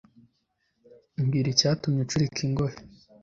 [1.21, 2.77] mbwira icyatumye ucurika ingohe